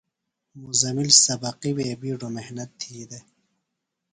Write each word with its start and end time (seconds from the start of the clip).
مزمل 0.63 1.07
سبقیۡ 1.25 1.75
وے 1.77 1.85
محنت 1.95 1.99
بِیڈوۡ 2.01 2.71
تھی 2.79 2.93
دےۡ۔ 3.09 3.25